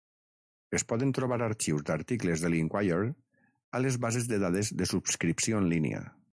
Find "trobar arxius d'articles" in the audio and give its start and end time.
1.17-2.45